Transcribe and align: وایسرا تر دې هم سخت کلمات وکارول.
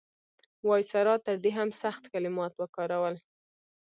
وایسرا 0.67 1.15
تر 1.25 1.35
دې 1.43 1.51
هم 1.57 1.69
سخت 1.83 2.03
کلمات 2.13 2.53
وکارول. 2.57 3.15